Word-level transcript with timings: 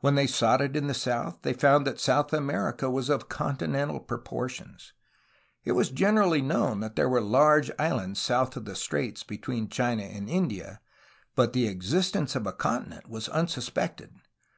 When 0.00 0.14
they 0.14 0.26
sought 0.26 0.60
it 0.60 0.76
in 0.76 0.88
the 0.88 0.92
south 0.92 1.38
they 1.40 1.54
found 1.54 1.86
that 1.86 1.98
South 1.98 2.34
America 2.34 2.90
was 2.90 3.08
of 3.08 3.30
continental 3.30 3.98
proportions. 3.98 4.92
It 5.64 5.72
was 5.72 5.88
generally 5.88 6.42
known 6.42 6.80
that 6.80 6.96
there 6.96 7.08
were 7.08 7.22
large 7.22 7.70
islands 7.78 8.20
south 8.20 8.58
of 8.58 8.66
the 8.66 8.74
straits 8.76 9.22
between 9.22 9.70
China 9.70 10.02
and 10.02 10.28
India, 10.28 10.80
but 11.34 11.54
the 11.54 11.66
existence 11.66 12.36
of 12.36 12.46
a 12.46 12.52
continent 12.52 13.08
was 13.08 13.30
un 13.30 13.48
suspected. 13.48 14.12